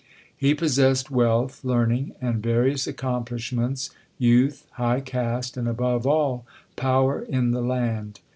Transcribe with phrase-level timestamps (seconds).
[0.35, 6.43] He possessed wealth, learning, and various accomplishments, youth, high caste, and above all,
[6.75, 8.19] power in the land.